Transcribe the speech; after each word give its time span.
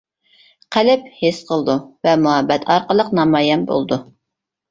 قەلب 0.75 1.03
ھېس 1.17 1.41
قىلىدۇ 1.49 1.75
ۋە 2.07 2.15
مۇھەببەت 2.23 2.65
ئارقىلىق 2.75 3.13
نامايان 3.19 3.67
بولىدۇ. 3.73 4.01